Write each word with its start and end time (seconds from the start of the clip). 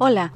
Hola, 0.00 0.32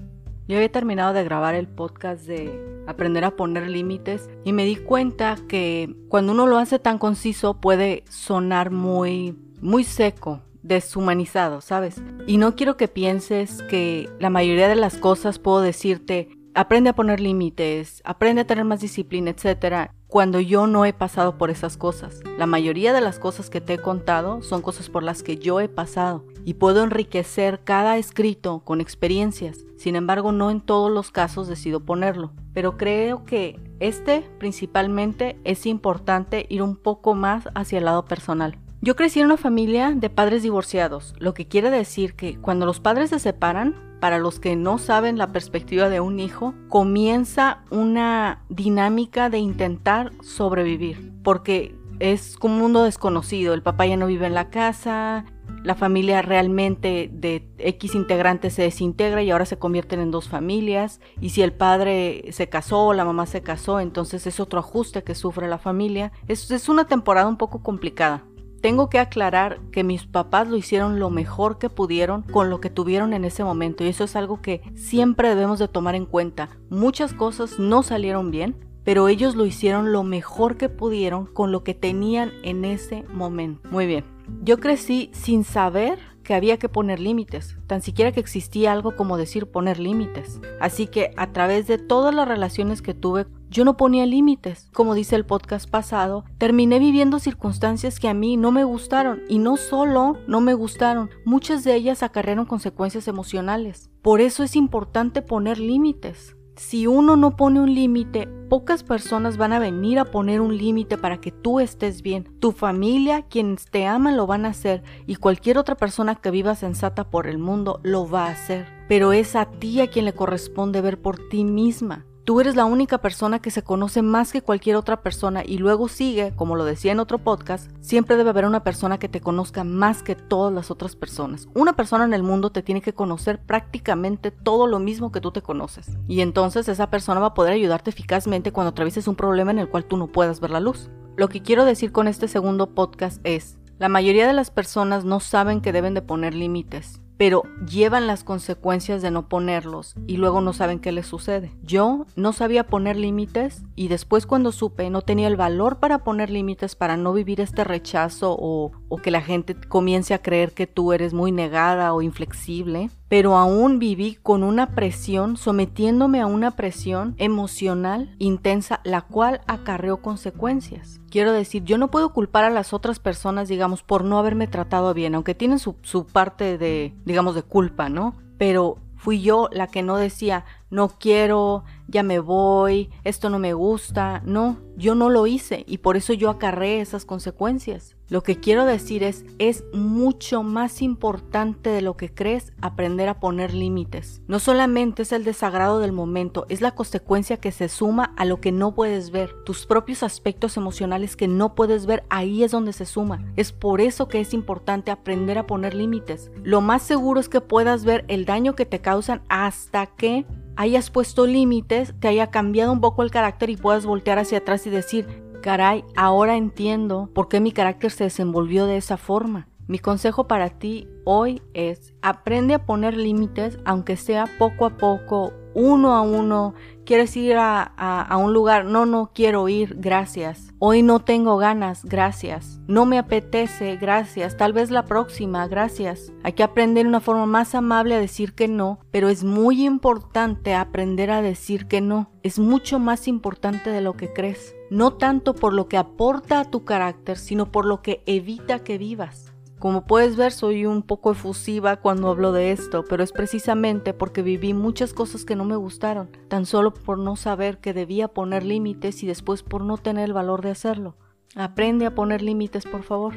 yo 0.48 0.56
había 0.56 0.72
terminado 0.72 1.12
de 1.12 1.22
grabar 1.22 1.54
el 1.54 1.68
podcast 1.68 2.26
de 2.26 2.82
aprender 2.88 3.24
a 3.24 3.37
poner 3.37 3.69
límites 3.69 4.28
y 4.42 4.53
me 4.53 4.64
di 4.64 4.74
cuenta 4.74 5.37
que 5.48 5.94
cuando 6.08 6.32
uno 6.32 6.48
lo 6.48 6.58
hace 6.58 6.80
tan 6.80 6.98
conciso 6.98 7.60
puede 7.60 8.03
sonar 8.10 8.72
muy, 8.72 9.38
muy 9.60 9.85
seco, 9.85 10.42
deshumanizado, 10.64 11.60
¿sabes? 11.60 12.03
Y 12.26 12.38
no 12.38 12.56
quiero 12.56 12.76
que 12.76 12.88
pienses 12.88 13.62
que 13.71 14.10
la 14.19 14.30
mayoría 14.30 14.67
de 14.67 14.74
las 14.74 14.96
cosas 14.96 15.38
puedo 15.38 15.60
decirte, 15.60 16.29
aprende 16.55 16.91
a 16.91 16.97
poner 16.97 17.20
límites, 17.20 18.02
aprende 18.05 18.41
a 18.41 18.47
tener 18.48 18.65
más 18.65 18.80
disciplina, 18.80 19.30
etcétera, 19.30 19.95
cuando 20.12 20.41
yo 20.41 20.66
no 20.66 20.84
he 20.84 20.92
pasado 20.92 21.38
por 21.38 21.48
esas 21.48 21.78
cosas. 21.78 22.20
La 22.37 22.45
mayoría 22.45 22.92
de 22.92 23.01
las 23.01 23.19
cosas 23.19 23.48
que 23.48 23.62
te 23.62 23.73
he 23.73 23.78
contado 23.78 24.42
son 24.42 24.60
cosas 24.60 24.91
por 24.91 25.02
las 25.02 25.23
que 25.23 25.38
yo 25.38 25.59
he 25.59 25.70
pasado 25.70 26.27
y 26.45 26.52
puedo 26.52 26.84
enriquecer 26.84 27.60
cada 27.64 27.96
escrito 27.96 28.60
con 28.62 28.83
experiencias. 28.83 29.60
Sin 29.78 29.96
embargo, 29.96 30.30
no 30.30 30.50
en 30.50 30.60
todos 30.60 30.91
los 30.91 31.10
casos 31.10 31.48
decido 31.48 31.80
ponerlo. 31.80 32.30
Pero 32.52 32.77
creo 32.77 33.24
que 33.24 33.59
este 33.80 34.28
principalmente 34.38 35.41
es 35.45 35.64
importante 35.64 36.44
ir 36.50 36.62
un 36.62 36.77
poco 36.77 37.14
más 37.14 37.48
hacia 37.55 37.78
el 37.78 37.86
lado 37.86 38.05
personal. 38.05 38.58
Yo 38.84 38.96
crecí 38.96 39.20
en 39.20 39.27
una 39.27 39.36
familia 39.36 39.92
de 39.95 40.10
padres 40.10 40.42
divorciados, 40.42 41.14
lo 41.20 41.34
que 41.34 41.46
quiere 41.46 41.70
decir 41.70 42.16
que 42.16 42.36
cuando 42.36 42.66
los 42.66 42.80
padres 42.80 43.10
se 43.10 43.20
separan, 43.20 43.77
para 44.00 44.18
los 44.18 44.41
que 44.41 44.56
no 44.56 44.78
saben 44.78 45.18
la 45.18 45.30
perspectiva 45.30 45.88
de 45.88 46.00
un 46.00 46.18
hijo, 46.18 46.52
comienza 46.68 47.62
una 47.70 48.42
dinámica 48.48 49.30
de 49.30 49.38
intentar 49.38 50.10
sobrevivir, 50.20 51.12
porque 51.22 51.77
es 52.00 52.36
como 52.36 52.55
un 52.55 52.60
mundo 52.60 52.82
desconocido, 52.82 53.55
el 53.55 53.62
papá 53.62 53.86
ya 53.86 53.96
no 53.96 54.08
vive 54.08 54.27
en 54.27 54.34
la 54.34 54.50
casa, 54.50 55.27
la 55.62 55.77
familia 55.77 56.20
realmente 56.20 57.08
de 57.12 57.48
X 57.58 57.94
integrantes 57.94 58.55
se 58.55 58.62
desintegra 58.62 59.22
y 59.22 59.30
ahora 59.30 59.47
se 59.47 59.58
convierten 59.58 60.00
en 60.00 60.10
dos 60.10 60.28
familias. 60.28 61.00
Y 61.20 61.30
si 61.30 61.42
el 61.42 61.53
padre 61.53 62.25
se 62.33 62.48
casó 62.48 62.86
o 62.86 62.94
la 62.94 63.05
mamá 63.05 63.27
se 63.27 63.42
casó, 63.42 63.78
entonces 63.78 64.27
es 64.27 64.41
otro 64.41 64.58
ajuste 64.58 65.05
que 65.05 65.14
sufre 65.14 65.47
la 65.47 65.58
familia. 65.58 66.10
Es, 66.27 66.50
es 66.50 66.69
una 66.69 66.86
temporada 66.86 67.28
un 67.28 67.36
poco 67.36 67.62
complicada. 67.62 68.25
Tengo 68.62 68.88
que 68.88 69.00
aclarar 69.00 69.58
que 69.72 69.82
mis 69.82 70.06
papás 70.06 70.46
lo 70.46 70.56
hicieron 70.56 71.00
lo 71.00 71.10
mejor 71.10 71.58
que 71.58 71.68
pudieron 71.68 72.22
con 72.22 72.48
lo 72.48 72.60
que 72.60 72.70
tuvieron 72.70 73.12
en 73.12 73.24
ese 73.24 73.42
momento 73.42 73.82
y 73.82 73.88
eso 73.88 74.04
es 74.04 74.14
algo 74.14 74.41
que 74.41 74.62
siempre 74.77 75.28
debemos 75.28 75.58
de 75.58 75.66
tomar 75.66 75.96
en 75.96 76.06
cuenta. 76.06 76.48
Muchas 76.70 77.12
cosas 77.12 77.58
no 77.58 77.82
salieron 77.82 78.30
bien, 78.30 78.54
pero 78.84 79.08
ellos 79.08 79.34
lo 79.34 79.46
hicieron 79.46 79.91
lo 79.91 80.04
mejor 80.04 80.58
que 80.58 80.69
pudieron 80.69 81.27
con 81.27 81.50
lo 81.50 81.64
que 81.64 81.74
tenían 81.74 82.30
en 82.44 82.64
ese 82.64 83.02
momento. 83.12 83.69
Muy 83.69 83.86
bien. 83.86 84.04
Yo 84.44 84.60
crecí 84.60 85.10
sin 85.12 85.42
saber 85.42 85.98
que 86.23 86.34
había 86.34 86.59
que 86.59 86.69
poner 86.69 87.01
límites, 87.01 87.56
tan 87.67 87.83
siquiera 87.83 88.12
que 88.12 88.20
existía 88.20 88.73
algo 88.73 88.97
como 88.97 89.17
decir 89.17 89.51
poner 89.51 89.78
límites. 89.78 90.41
Así 90.61 90.87
que 90.87 91.12
a 91.17 91.33
través 91.33 91.67
de 91.67 91.78
todas 91.78 92.15
las 92.15 92.28
relaciones 92.28 92.83
que 92.83 92.95
tuve 92.95 93.27
yo 93.53 93.67
no 93.67 93.77
ponía 93.77 94.06
límites. 94.06 94.70
Como 94.73 94.95
dice 94.95 95.15
el 95.15 95.27
podcast 95.27 95.69
pasado, 95.69 96.25
terminé 96.39 96.78
viviendo 96.78 97.19
circunstancias 97.19 98.00
que 98.00 98.09
a 98.09 98.15
mí 98.15 98.39
no 98.39 98.50
me 98.50 98.65
gustaron 98.65 99.20
y 99.28 99.39
no 99.39 99.59
solo 99.59 100.17
no 100.27 100.41
me 100.41 100.55
gustaron, 100.55 101.11
muchas 101.27 101.62
de 101.62 101.75
ellas 101.75 102.03
acarrearon 102.03 102.47
consecuencias 102.47 103.09
emocionales. 103.09 103.91
Por 104.00 104.23
eso 104.23 104.43
es 104.43 104.56
importante 104.56 105.20
poner 105.20 105.59
límites. 105.59 106.34
Si 106.64 106.86
uno 106.86 107.16
no 107.16 107.34
pone 107.34 107.60
un 107.60 107.74
límite, 107.74 108.28
pocas 108.48 108.84
personas 108.84 109.36
van 109.36 109.52
a 109.52 109.58
venir 109.58 109.98
a 109.98 110.05
poner 110.05 110.41
un 110.41 110.56
límite 110.56 110.96
para 110.96 111.20
que 111.20 111.32
tú 111.32 111.58
estés 111.58 112.02
bien. 112.02 112.38
Tu 112.38 112.52
familia, 112.52 113.22
quienes 113.22 113.66
te 113.66 113.84
aman, 113.84 114.16
lo 114.16 114.28
van 114.28 114.46
a 114.46 114.50
hacer 114.50 114.84
y 115.04 115.16
cualquier 115.16 115.58
otra 115.58 115.74
persona 115.74 116.14
que 116.14 116.30
viva 116.30 116.54
sensata 116.54 117.10
por 117.10 117.27
el 117.27 117.36
mundo 117.36 117.80
lo 117.82 118.08
va 118.08 118.28
a 118.28 118.30
hacer. 118.30 118.69
Pero 118.88 119.12
es 119.12 119.34
a 119.34 119.46
ti 119.46 119.80
a 119.80 119.88
quien 119.88 120.04
le 120.04 120.14
corresponde 120.14 120.81
ver 120.81 121.03
por 121.03 121.19
ti 121.28 121.42
misma. 121.42 122.06
Tú 122.25 122.41
eres 122.41 122.55
la 122.55 122.66
única 122.66 122.99
persona 122.99 123.41
que 123.41 123.50
se 123.50 123.65
conoce 123.65 124.00
más 124.00 124.31
que 124.31 124.43
cualquier 124.43 124.77
otra 124.77 125.03
persona 125.03 125.43
y 125.44 125.59
luego 125.59 125.88
sigue, 125.88 126.33
como 126.37 126.55
lo 126.55 126.65
decía 126.65 126.93
en 126.93 127.00
otro 127.00 127.19
podcast, 127.19 127.69
siempre 127.81 128.16
debe 128.16 128.31
haber 128.31 128.44
una 128.44 128.62
persona 128.62 128.99
que 128.99 129.09
te 129.09 129.21
conozca 129.21 129.65
más 129.65 130.05
que 130.05 130.15
todas 130.15 130.55
las 130.55 130.71
otras 130.71 130.94
personas. 130.94 131.49
Una 131.53 131.72
persona 131.72 132.05
en 132.05 132.15
el 132.15 132.22
mundo 132.22 132.53
te 132.53 132.62
tiene 132.62 132.81
que 132.81 132.94
conocer 132.94 133.41
prácticamente 133.41 134.31
todo 134.31 134.69
lo 134.69 134.78
mismo 134.78 135.11
que 135.11 135.21
tú 135.21 135.32
te 135.32 135.43
conoces. 135.43 135.99
Y 136.06 136.21
entonces 136.21 136.69
esa 136.69 136.91
persona 136.91 137.19
va 137.19 137.28
a 137.28 137.34
poder 137.34 137.55
ayudarte 137.55 137.91
eficazmente 137.91 138.53
cuando 138.53 138.71
atravieses 138.71 139.09
un 139.09 139.16
problema 139.16 139.50
en 139.50 139.59
el 139.59 139.69
cual 139.69 139.84
tú 139.84 139.97
no 139.97 140.06
puedas 140.06 140.38
ver 140.38 140.50
la 140.53 140.61
luz. 140.61 140.91
Lo 141.16 141.28
que 141.28 141.43
quiero 141.43 141.65
decir 141.65 141.91
con 141.91 142.06
este 142.06 142.28
segundo 142.28 142.69
podcast 142.69 143.21
es, 143.25 143.59
la 143.81 143.88
mayoría 143.88 144.28
de 144.28 144.32
las 144.32 144.53
personas 144.53 145.05
no 145.05 145.19
saben 145.19 145.61
que 145.61 145.72
deben 145.72 145.94
de 145.94 146.03
poner 146.03 146.34
límites 146.34 147.01
pero 147.22 147.44
llevan 147.65 148.09
las 148.09 148.25
consecuencias 148.25 149.00
de 149.00 149.12
no 149.12 149.28
ponerlos 149.28 149.94
y 150.09 150.16
luego 150.16 150.41
no 150.41 150.53
saben 150.53 150.81
qué 150.81 150.91
les 150.91 151.06
sucede. 151.06 151.53
Yo 151.62 152.05
no 152.16 152.33
sabía 152.33 152.66
poner 152.66 152.97
límites 152.97 153.62
y 153.77 153.87
después 153.87 154.27
cuando 154.27 154.50
supe 154.50 154.91
no 154.91 155.03
tenía 155.03 155.28
el 155.28 155.37
valor 155.37 155.78
para 155.78 156.03
poner 156.03 156.31
límites 156.31 156.75
para 156.75 156.97
no 156.97 157.12
vivir 157.12 157.41
este 157.41 157.62
rechazo 157.62 158.37
o, 158.37 158.72
o 158.88 158.97
que 158.97 159.12
la 159.12 159.21
gente 159.21 159.55
comience 159.55 160.15
a 160.15 160.19
creer 160.21 160.50
que 160.50 160.66
tú 160.66 160.93
eres 160.93 161.15
muy 161.15 161.31
negada 161.31 161.94
o 161.94 162.03
inflexible 162.03 162.91
pero 163.12 163.37
aún 163.37 163.78
viví 163.78 164.17
con 164.23 164.43
una 164.43 164.75
presión, 164.75 165.37
sometiéndome 165.37 166.23
a 166.23 166.27
una 166.27 166.53
presión 166.53 167.15
emocional 167.19 168.17
intensa, 168.19 168.81
la 168.84 169.03
cual 169.03 169.43
acarreó 169.47 169.99
consecuencias. 169.99 170.99
Quiero 171.11 171.34
decir, 171.34 171.62
yo 171.65 171.77
no 171.77 171.91
puedo 171.91 172.15
culpar 172.15 172.45
a 172.45 172.49
las 172.49 172.73
otras 172.73 173.00
personas, 173.00 173.49
digamos, 173.49 173.83
por 173.83 174.03
no 174.03 174.19
haberme 174.19 174.47
tratado 174.47 174.95
bien, 174.95 175.15
aunque 175.15 175.34
tienen 175.34 175.59
su, 175.59 175.77
su 175.83 176.06
parte 176.06 176.56
de, 176.56 176.95
digamos, 177.05 177.34
de 177.34 177.43
culpa, 177.43 177.91
¿no? 177.91 178.15
Pero 178.39 178.78
fui 178.97 179.21
yo 179.21 179.50
la 179.53 179.67
que 179.67 179.83
no 179.83 179.99
decía, 179.99 180.47
no 180.72 180.88
quiero, 180.88 181.65
ya 181.87 182.03
me 182.03 182.19
voy, 182.19 182.91
esto 183.05 183.28
no 183.28 183.38
me 183.38 183.53
gusta. 183.53 184.22
No, 184.25 184.56
yo 184.75 184.94
no 184.94 185.10
lo 185.10 185.27
hice 185.27 185.65
y 185.69 185.78
por 185.78 185.99
eso 185.99 186.15
yo 186.15 186.31
acarré 186.31 186.81
esas 186.81 187.05
consecuencias. 187.05 187.94
Lo 188.09 188.22
que 188.22 188.41
quiero 188.41 188.65
decir 188.65 189.03
es, 189.03 189.25
es 189.38 189.65
mucho 189.72 190.43
más 190.43 190.81
importante 190.81 191.71
de 191.71 191.82
lo 191.82 191.97
que 191.97 192.12
crees 192.12 192.53
aprender 192.61 193.09
a 193.09 193.21
poner 193.21 193.55
límites. 193.55 194.22
No 194.27 194.38
solamente 194.38 195.03
es 195.03 195.12
el 195.12 195.25
desagrado 195.25 195.78
del 195.78 195.93
momento, 195.93 196.47
es 196.49 196.62
la 196.62 196.75
consecuencia 196.75 197.37
que 197.37 197.53
se 197.53 197.69
suma 197.69 198.15
a 198.16 198.25
lo 198.25 198.41
que 198.41 198.53
no 198.53 198.75
puedes 198.75 199.11
ver. 199.11 199.34
Tus 199.44 199.66
propios 199.66 200.03
aspectos 200.03 200.56
emocionales 200.56 201.16
que 201.16 201.28
no 201.28 201.55
puedes 201.55 201.84
ver, 201.84 202.05
ahí 202.09 202.44
es 202.44 202.50
donde 202.50 202.72
se 202.72 202.87
suma. 202.87 203.25
Es 203.37 203.53
por 203.53 203.82
eso 203.82 204.09
que 204.09 204.21
es 204.21 204.32
importante 204.32 204.91
aprender 204.91 205.37
a 205.37 205.47
poner 205.47 205.75
límites. 205.75 206.31
Lo 206.43 206.62
más 206.62 206.82
seguro 206.82 207.21
es 207.21 207.28
que 207.28 207.43
puedas 207.43 207.84
ver 207.84 208.06
el 208.09 208.25
daño 208.25 208.55
que 208.55 208.66
te 208.66 208.81
causan 208.81 209.22
hasta 209.28 209.87
que 209.87 210.27
hayas 210.56 210.90
puesto 210.90 211.26
límites, 211.26 211.94
te 212.00 212.08
haya 212.08 212.30
cambiado 212.30 212.72
un 212.72 212.80
poco 212.80 213.02
el 213.02 213.10
carácter 213.10 213.50
y 213.50 213.56
puedas 213.56 213.86
voltear 213.86 214.18
hacia 214.18 214.38
atrás 214.38 214.66
y 214.66 214.70
decir, 214.70 215.22
caray, 215.42 215.84
ahora 215.96 216.36
entiendo 216.36 217.10
por 217.14 217.28
qué 217.28 217.40
mi 217.40 217.52
carácter 217.52 217.90
se 217.90 218.04
desenvolvió 218.04 218.66
de 218.66 218.76
esa 218.76 218.96
forma. 218.96 219.48
Mi 219.66 219.78
consejo 219.78 220.26
para 220.26 220.50
ti 220.50 220.88
hoy 221.04 221.40
es, 221.54 221.94
aprende 222.02 222.54
a 222.54 222.66
poner 222.66 222.96
límites, 222.96 223.58
aunque 223.64 223.96
sea 223.96 224.26
poco 224.38 224.66
a 224.66 224.76
poco, 224.76 225.32
uno 225.54 225.94
a 225.94 226.02
uno. 226.02 226.54
¿Quieres 226.84 227.16
ir 227.16 227.36
a, 227.38 228.16
un 228.18 228.32
lugar? 228.32 228.64
No, 228.64 228.86
no 228.86 229.12
quiero 229.14 229.48
ir, 229.48 229.76
gracias. 229.78 230.52
Hoy 230.58 230.82
no 230.82 231.00
tengo 231.00 231.36
ganas, 231.36 231.84
gracias. 231.84 232.60
No 232.66 232.86
me 232.86 232.98
apetece, 232.98 233.76
gracias. 233.76 234.36
Tal 234.36 234.52
vez 234.52 234.70
la 234.70 234.84
próxima, 234.84 235.46
gracias. 235.46 236.12
Hay 236.24 236.32
que 236.32 236.42
aprender 236.42 236.86
una 236.86 237.00
forma 237.00 237.26
más 237.26 237.54
amable 237.54 237.94
a 237.94 238.00
decir 238.00 238.34
que 238.34 238.48
no, 238.48 238.80
pero 238.90 239.08
es 239.08 239.22
muy 239.22 239.64
importante 239.64 240.54
aprender 240.54 241.10
a 241.12 241.22
decir 241.22 241.66
que 241.66 241.80
no. 241.80 242.10
Es 242.24 242.38
mucho 242.38 242.78
más 242.80 243.06
importante 243.06 243.70
de 243.70 243.80
lo 243.80 243.96
que 243.96 244.12
crees. 244.12 244.56
No 244.70 244.94
tanto 244.94 245.34
por 245.34 245.52
lo 245.52 245.69
que 245.69 245.76
aporta 245.76 246.40
a 246.40 246.50
tu 246.50 246.64
carácter, 246.64 247.16
sino 247.16 247.52
por 247.52 247.64
lo 247.64 247.80
que 247.80 248.02
evita 248.06 248.58
que 248.60 248.78
vivas. 248.78 249.31
Como 249.62 249.87
puedes 249.87 250.17
ver, 250.17 250.32
soy 250.32 250.67
un 250.67 250.82
poco 250.82 251.12
efusiva 251.12 251.76
cuando 251.76 252.11
hablo 252.11 252.32
de 252.32 252.50
esto, 252.50 252.85
pero 252.85 253.05
es 253.05 253.12
precisamente 253.12 253.94
porque 253.94 254.20
viví 254.20 254.55
muchas 254.55 254.93
cosas 254.93 255.25
que 255.25 255.37
no 255.37 255.44
me 255.44 255.55
gustaron, 255.55 256.11
tan 256.26 256.47
solo 256.47 256.75
por 256.75 256.99
no 256.99 257.14
saber 257.14 257.59
que 257.59 257.73
debía 257.73 258.09
poner 258.09 258.43
límites 258.43 259.05
y 259.05 259.06
después 259.06 259.44
por 259.44 259.62
no 259.62 259.79
tener 259.79 260.06
el 260.06 260.14
valor 260.14 260.43
de 260.43 260.50
hacerlo. 260.50 260.97
Aprende 261.37 261.87
a 261.87 261.94
poner 261.94 262.23
límites, 262.23 262.64
por 262.64 262.82
favor. 262.82 263.14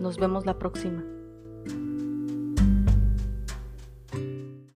Nos 0.00 0.16
vemos 0.16 0.46
la 0.46 0.58
próxima. 0.58 1.04